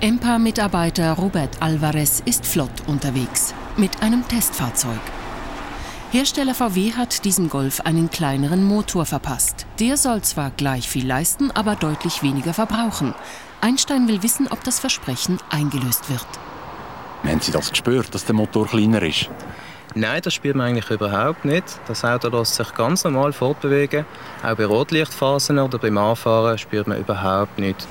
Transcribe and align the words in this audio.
EMPA-Mitarbeiter 0.00 1.14
Robert 1.14 1.60
Alvarez 1.60 2.22
ist 2.24 2.46
flott 2.46 2.70
unterwegs 2.86 3.52
mit 3.76 4.00
einem 4.00 4.26
Testfahrzeug. 4.28 5.00
Hersteller 6.12 6.54
VW 6.54 6.92
hat 6.92 7.24
diesem 7.24 7.50
Golf 7.50 7.80
einen 7.80 8.08
kleineren 8.08 8.62
Motor 8.62 9.06
verpasst. 9.06 9.66
Der 9.80 9.96
soll 9.96 10.22
zwar 10.22 10.52
gleich 10.56 10.88
viel 10.88 11.04
leisten, 11.04 11.50
aber 11.50 11.74
deutlich 11.74 12.22
weniger 12.22 12.54
verbrauchen. 12.54 13.12
Einstein 13.60 14.06
will 14.06 14.22
wissen, 14.22 14.46
ob 14.46 14.62
das 14.62 14.78
Versprechen 14.78 15.38
eingelöst 15.50 16.08
wird. 16.08 16.26
Haben 17.24 17.40
Sie 17.40 17.50
das 17.50 17.68
gespürt, 17.68 18.14
dass 18.14 18.24
der 18.24 18.36
Motor 18.36 18.68
kleiner 18.68 19.02
ist? 19.02 19.28
Nein, 19.96 20.22
das 20.22 20.32
spürt 20.32 20.54
man 20.54 20.68
eigentlich 20.68 20.90
überhaupt 20.90 21.44
nicht. 21.44 21.64
Das 21.88 22.04
Auto 22.04 22.28
lässt 22.28 22.54
sich 22.54 22.72
ganz 22.74 23.02
normal 23.02 23.32
fortbewegen. 23.32 24.04
Auch 24.44 24.54
bei 24.54 24.64
Rotlichtphasen 24.64 25.58
oder 25.58 25.78
beim 25.78 25.98
Anfahren 25.98 26.56
spürt 26.56 26.86
man 26.86 26.98
überhaupt 26.98 27.58
nichts. 27.58 27.88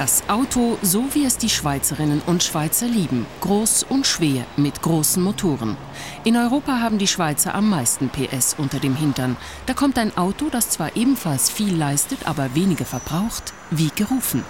Das 0.00 0.22
Auto, 0.30 0.78
so 0.80 1.14
wie 1.14 1.26
es 1.26 1.36
die 1.36 1.50
Schweizerinnen 1.50 2.22
und 2.24 2.42
Schweizer 2.42 2.86
lieben. 2.86 3.26
Groß 3.42 3.82
und 3.82 4.06
schwer 4.06 4.46
mit 4.56 4.80
großen 4.80 5.22
Motoren. 5.22 5.76
In 6.24 6.38
Europa 6.38 6.80
haben 6.80 6.96
die 6.96 7.06
Schweizer 7.06 7.54
am 7.54 7.68
meisten 7.68 8.08
PS 8.08 8.54
unter 8.56 8.78
dem 8.78 8.96
Hintern. 8.96 9.36
Da 9.66 9.74
kommt 9.74 9.98
ein 9.98 10.16
Auto, 10.16 10.48
das 10.48 10.70
zwar 10.70 10.96
ebenfalls 10.96 11.50
viel 11.50 11.76
leistet, 11.76 12.20
aber 12.26 12.54
weniger 12.54 12.86
verbraucht, 12.86 13.52
wie 13.70 13.90
gerufen. 13.94 14.42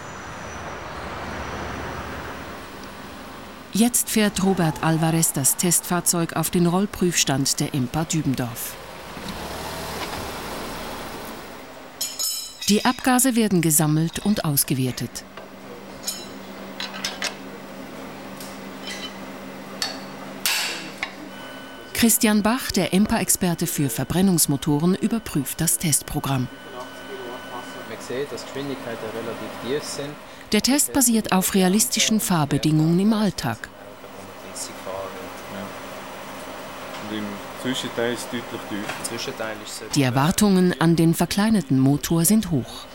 Jetzt 3.73 4.09
fährt 4.09 4.45
Robert 4.45 4.85
Alvarez 4.85 5.33
das 5.33 5.57
Testfahrzeug 5.57 6.35
auf 6.35 6.51
den 6.51 6.69
Rollprüfstand 6.69 7.59
der 7.59 7.75
Impa 7.75 8.05
Dübendorf. 8.05 8.77
Die 12.69 12.85
Abgase 12.85 13.35
werden 13.35 13.63
gesammelt 13.63 14.21
und 14.21 14.45
ausgewertet. 14.45 15.25
Christian 22.01 22.43
Bach, 22.43 22.71
der 22.73 22.95
EMPA-Experte 22.95 23.67
für 23.67 23.91
Verbrennungsmotoren, 23.91 24.95
überprüft 24.95 25.61
das 25.61 25.77
Testprogramm. 25.77 26.49
Man 27.91 27.99
sieht, 27.99 28.33
dass 28.33 28.41
die 28.41 28.47
Geschwindigkeiten 28.47 29.05
relativ 29.15 29.83
tief 29.83 29.83
sind. 29.83 30.09
Der 30.51 30.63
Test 30.63 30.95
basiert 30.95 31.31
auf 31.33 31.55
realistischen 31.55 32.19
Fahrbedingungen 32.19 32.99
im 33.01 33.13
Alltag. 33.13 33.69
Die 39.95 40.03
Erwartungen 40.03 40.81
an 40.81 40.97
den 40.97 41.13
verkleinerten 41.13 41.79
Motor 41.79 42.25
sind 42.25 42.51
hoch. 42.51 42.87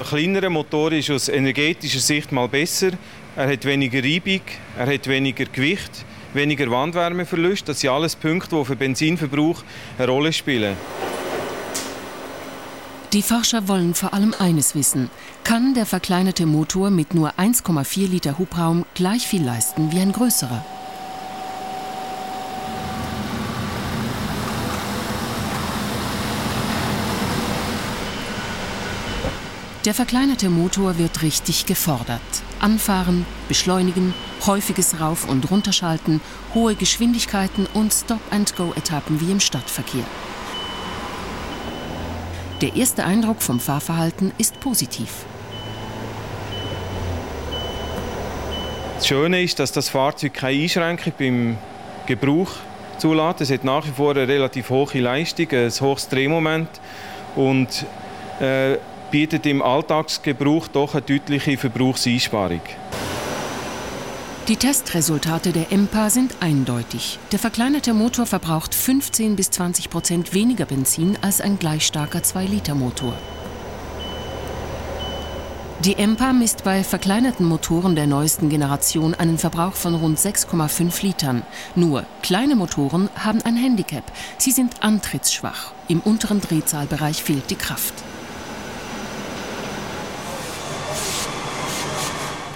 Ein 0.00 0.06
kleinerer 0.06 0.48
Motor 0.48 0.92
ist 0.92 1.10
aus 1.10 1.28
energetischer 1.28 2.00
Sicht 2.00 2.32
mal 2.32 2.48
besser. 2.48 2.92
Er 3.36 3.52
hat 3.52 3.66
weniger 3.66 4.02
Reibung, 4.02 4.40
er 4.78 4.94
hat 4.94 5.06
weniger 5.06 5.44
Gewicht, 5.44 6.06
weniger 6.34 6.70
Wandwärmeverlust. 6.70 7.68
Das 7.68 7.80
sind 7.80 7.90
alles 7.90 8.16
Punkte, 8.16 8.56
die 8.56 8.64
für 8.64 8.76
Benzinverbrauch 8.76 9.62
eine 9.98 10.08
Rolle 10.08 10.32
spielen. 10.32 10.76
Die 13.12 13.22
Forscher 13.22 13.68
wollen 13.68 13.94
vor 13.94 14.14
allem 14.14 14.34
eines 14.38 14.74
wissen. 14.74 15.10
Kann 15.44 15.74
der 15.74 15.84
verkleinerte 15.84 16.46
Motor 16.46 16.90
mit 16.90 17.12
nur 17.14 17.32
1,4 17.38 18.08
Liter 18.08 18.38
Hubraum 18.38 18.86
gleich 18.94 19.26
viel 19.26 19.44
leisten 19.44 19.92
wie 19.92 20.00
ein 20.00 20.12
größerer? 20.12 20.64
Der 29.84 29.94
verkleinerte 29.94 30.48
Motor 30.48 30.96
wird 30.96 31.22
richtig 31.22 31.66
gefordert. 31.66 32.20
Anfahren, 32.60 33.26
beschleunigen, 33.48 34.14
häufiges 34.46 35.00
Rauf- 35.00 35.28
und 35.28 35.50
Runterschalten, 35.50 36.20
hohe 36.54 36.76
Geschwindigkeiten 36.76 37.66
und 37.74 37.92
Stop-and-Go-Etappen 37.92 39.20
wie 39.20 39.32
im 39.32 39.40
Stadtverkehr. 39.40 40.04
Der 42.60 42.76
erste 42.76 43.04
Eindruck 43.04 43.42
vom 43.42 43.58
Fahrverhalten 43.58 44.30
ist 44.38 44.60
positiv. 44.60 45.24
Das 48.98 49.08
Schöne 49.08 49.42
ist, 49.42 49.58
dass 49.58 49.72
das 49.72 49.88
Fahrzeug 49.88 50.34
keine 50.34 50.62
Einschränkung 50.62 51.12
beim 51.18 51.58
Gebrauch 52.06 52.52
zulässt. 52.98 53.40
Es 53.40 53.50
hat 53.50 53.64
nach 53.64 53.84
wie 53.84 53.90
vor 53.90 54.12
eine 54.12 54.28
relativ 54.28 54.70
hohe 54.70 55.00
Leistung, 55.00 55.48
ein 55.50 55.72
hohes 55.72 56.08
Drehmoment 56.08 56.68
und 57.34 57.84
äh, 58.38 58.76
bietet 59.12 59.46
im 59.46 59.62
Alltagsgebrauch 59.62 60.66
doch 60.66 60.94
eine 60.94 61.02
deutliche 61.02 61.56
Verbrauchseinsparung. 61.56 62.62
Die 64.48 64.56
Testresultate 64.56 65.52
der 65.52 65.70
EMPA 65.70 66.10
sind 66.10 66.34
eindeutig. 66.40 67.20
Der 67.30 67.38
verkleinerte 67.38 67.94
Motor 67.94 68.26
verbraucht 68.26 68.74
15 68.74 69.36
bis 69.36 69.50
20 69.50 69.88
Prozent 69.88 70.34
weniger 70.34 70.64
Benzin 70.64 71.16
als 71.20 71.40
ein 71.40 71.60
gleich 71.60 71.86
starker 71.86 72.18
2-Liter-Motor. 72.18 73.12
Die 75.84 75.94
EMPA 75.94 76.32
misst 76.32 76.64
bei 76.64 76.82
verkleinerten 76.82 77.46
Motoren 77.46 77.94
der 77.94 78.06
neuesten 78.06 78.48
Generation 78.48 79.14
einen 79.14 79.38
Verbrauch 79.38 79.74
von 79.74 79.94
rund 79.94 80.18
6,5 80.18 81.02
Litern. 81.02 81.42
Nur 81.74 82.04
kleine 82.22 82.56
Motoren 82.56 83.10
haben 83.16 83.42
ein 83.42 83.56
Handicap. 83.56 84.04
Sie 84.38 84.52
sind 84.52 84.82
antrittsschwach. 84.82 85.72
Im 85.88 86.00
unteren 86.00 86.40
Drehzahlbereich 86.40 87.22
fehlt 87.22 87.50
die 87.50 87.56
Kraft. 87.56 87.94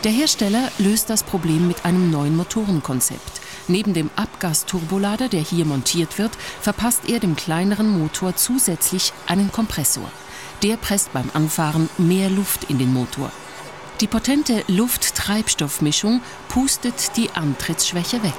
Der 0.06 0.14
Hersteller 0.14 0.70
löst 0.78 1.10
das 1.10 1.24
Problem 1.24 1.66
mit 1.66 1.84
einem 1.84 2.12
neuen 2.12 2.36
Motorenkonzept. 2.36 3.40
Neben 3.66 3.92
dem 3.92 4.08
Abgasturbolader, 4.14 5.28
der 5.28 5.40
hier 5.40 5.64
montiert 5.64 6.16
wird, 6.16 6.30
verpasst 6.60 7.08
er 7.08 7.18
dem 7.18 7.34
kleineren 7.34 7.98
Motor 7.98 8.36
zusätzlich 8.36 9.12
einen 9.26 9.50
Kompressor. 9.50 10.08
Der 10.62 10.76
presst 10.76 11.12
beim 11.12 11.28
Anfahren 11.34 11.88
mehr 11.98 12.30
Luft 12.30 12.70
in 12.70 12.78
den 12.78 12.92
Motor. 12.92 13.32
Die 14.00 14.06
potente 14.06 14.62
Luft-Treibstoffmischung 14.68 16.20
pustet 16.46 17.16
die 17.16 17.30
Antrittsschwäche 17.30 18.22
weg. 18.22 18.38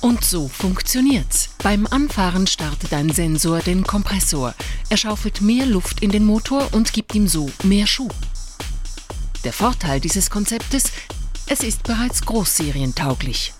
Und 0.00 0.24
so 0.24 0.46
funktioniert's. 0.46 1.48
Beim 1.64 1.88
Anfahren 1.88 2.46
startet 2.46 2.92
ein 2.92 3.10
Sensor 3.10 3.58
den 3.58 3.82
Kompressor. 3.82 4.54
Er 4.90 4.96
schaufelt 4.96 5.40
mehr 5.40 5.66
Luft 5.66 6.04
in 6.04 6.12
den 6.12 6.24
Motor 6.24 6.68
und 6.70 6.92
gibt 6.92 7.16
ihm 7.16 7.26
so 7.26 7.50
mehr 7.64 7.88
Schub. 7.88 8.14
Der 9.44 9.54
Vorteil 9.54 10.00
dieses 10.00 10.28
Konzeptes, 10.28 10.92
es 11.48 11.62
ist 11.62 11.82
bereits 11.84 12.26
großserientauglich. 12.26 13.54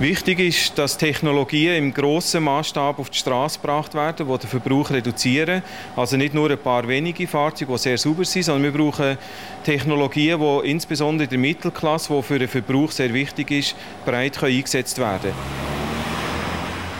Wichtig 0.00 0.40
ist, 0.40 0.76
dass 0.76 0.98
Technologien 0.98 1.76
im 1.76 1.94
grossen 1.94 2.42
Maßstab 2.42 2.98
auf 2.98 3.10
die 3.10 3.18
Straße 3.18 3.60
gebracht 3.60 3.94
werden, 3.94 4.26
die 4.26 4.38
den 4.38 4.48
Verbrauch 4.48 4.90
reduzieren. 4.90 5.62
Also 5.94 6.16
nicht 6.16 6.34
nur 6.34 6.50
ein 6.50 6.58
paar 6.58 6.88
wenige 6.88 7.28
Fahrzeuge, 7.28 7.74
die 7.74 7.78
sehr 7.78 7.96
sauber 7.96 8.24
sind, 8.24 8.42
sondern 8.42 8.64
wir 8.64 8.72
brauchen 8.72 9.16
Technologien, 9.62 10.40
die 10.40 10.68
insbesondere 10.68 11.24
in 11.24 11.30
der 11.30 11.38
Mittelklasse, 11.38 12.12
die 12.12 12.22
für 12.24 12.40
den 12.40 12.48
Verbrauch 12.48 12.90
sehr 12.90 13.14
wichtig 13.14 13.52
ist, 13.52 13.76
breit 14.04 14.42
eingesetzt 14.42 14.98
werden 14.98 15.32
können. 15.32 15.75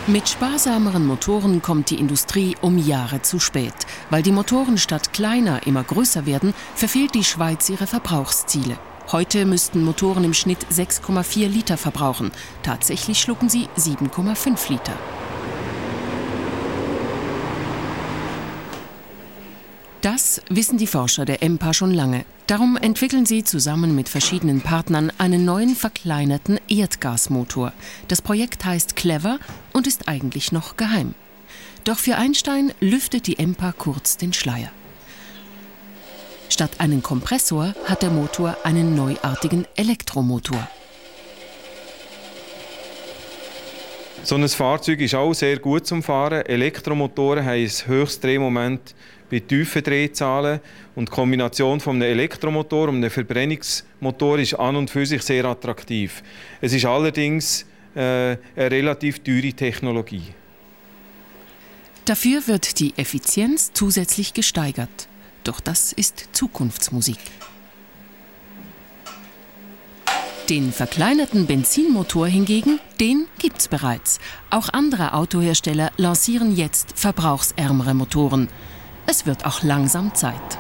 Mit 0.09 0.29
sparsameren 0.29 1.05
Motoren 1.05 1.63
kommt 1.63 1.91
die 1.91 1.99
Industrie 1.99 2.55
um 2.61 2.79
Jahre 2.79 3.23
zu 3.23 3.41
spät. 3.41 3.75
Weil 4.09 4.23
die 4.23 4.31
Motoren 4.31 4.79
statt 4.79 5.13
kleiner 5.13 5.67
immer 5.67 5.83
größer 5.83 6.27
werden, 6.27 6.55
verfehlt 6.77 7.17
die 7.17 7.25
Schweiz 7.25 7.69
ihre 7.69 7.89
Verbrauchsziele. 7.89 8.79
Heute 9.11 9.45
müssten 9.47 9.83
Motoren 9.83 10.23
im 10.23 10.33
Schnitt 10.33 10.65
6,4 10.73 11.49
Liter 11.49 11.77
verbrauchen. 11.77 12.31
Tatsächlich 12.63 13.19
schlucken 13.19 13.49
sie 13.49 13.69
7,5 13.77 14.71
Liter. 14.71 14.93
Das 20.03 20.41
wissen 20.49 20.79
die 20.79 20.87
Forscher 20.87 21.25
der 21.25 21.43
EMPA 21.43 21.75
schon 21.75 21.93
lange. 21.93 22.25
Darum 22.47 22.77
entwickeln 22.77 23.27
sie 23.27 23.43
zusammen 23.43 23.95
mit 23.95 24.09
verschiedenen 24.09 24.61
Partnern 24.61 25.11
einen 25.19 25.45
neuen 25.45 25.75
verkleinerten 25.75 26.61
Erdgasmotor. 26.69 27.73
Das 28.07 28.23
Projekt 28.23 28.65
heißt 28.65 28.95
Clever 28.95 29.39
und 29.73 29.87
ist 29.87 30.07
eigentlich 30.07 30.53
noch 30.53 30.77
geheim. 30.77 31.15
Doch 31.85 31.99
für 31.99 32.17
Einstein 32.17 32.73
lüftet 32.81 33.27
die 33.27 33.39
EMPA 33.39 33.73
kurz 33.73 34.17
den 34.17 34.33
Schleier. 34.33 34.71
Statt 36.49 36.79
einen 36.79 37.03
Kompressor 37.03 37.75
hat 37.87 38.03
der 38.03 38.11
Motor 38.11 38.57
einen 38.65 38.95
neuartigen 38.95 39.67
Elektromotor. 39.75 40.69
So 44.27 44.35
ein 44.35 44.49
Fahrzeug 44.49 45.01
ist 45.03 45.15
auch 45.15 45.33
sehr 45.35 45.57
gut 45.61 45.87
zum 45.87 46.03
Fahren. 46.03 46.45
Elektromotoren 46.45 47.45
haben 47.45 47.63
ein 47.63 47.71
höchstes 47.87 48.19
Drehmoment 48.19 48.93
bei 49.31 49.39
tiefen 49.39 49.85
Drehzahlen 49.85 50.59
und 50.97 51.09
die 51.09 51.13
Kombination 51.13 51.79
von 51.79 51.95
einem 51.95 52.11
Elektromotor 52.11 52.89
und 52.89 52.97
einem 52.97 53.11
Verbrennungsmotor 53.11 54.41
ist 54.41 54.55
an 54.55 54.75
und 54.75 54.91
für 54.91 55.07
sich 55.07 55.23
sehr 55.23 55.45
attraktiv. 55.45 56.25
Es 56.61 56.73
ist 56.73 56.85
allerdings 56.87 57.67
äh, 57.95 58.01
eine 58.01 58.39
relativ 58.57 59.21
teure 59.21 59.53
Technologie. 59.53 60.25
Dafür 62.05 62.49
wird 62.49 62.81
die 62.81 62.95
Effizienz 62.97 63.71
zusätzlich 63.75 64.35
gesteigert. 64.35 65.07
Doch 65.45 65.61
das 65.61 65.93
ist 65.93 66.31
Zukunftsmusik. 66.33 67.19
Den 70.49 70.71
verkleinerten 70.71 71.47
Benzinmotor 71.47 72.29
hingegen, 72.29 72.79
den 73.01 73.27
gibt's 73.41 73.67
bereits. 73.67 74.21
Auch 74.49 74.69
andere 74.73 75.15
Autohersteller 75.15 75.91
lancieren 75.97 76.55
jetzt 76.55 76.97
verbrauchsärmere 76.97 77.95
Motoren. 77.95 78.49
Es 79.07 79.27
wird 79.27 79.45
auch 79.45 79.65
langsam 79.65 80.15
Zeit. 80.15 80.59